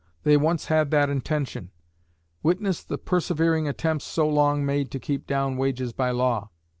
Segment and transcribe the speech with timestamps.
[0.23, 1.69] They once had that intention;
[2.41, 6.49] witness the persevering attempts so long made to keep down wages by law.